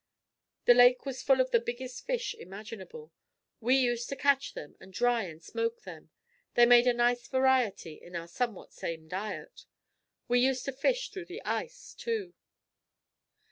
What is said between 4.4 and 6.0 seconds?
them, and dry and smoke